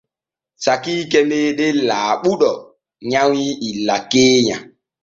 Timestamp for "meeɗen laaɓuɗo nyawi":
1.29-3.43